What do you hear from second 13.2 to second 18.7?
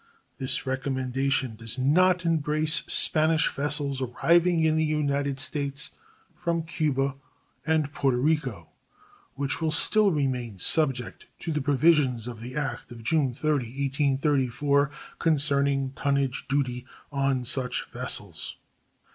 30, 1834, concerning tonnage duty on such vessels.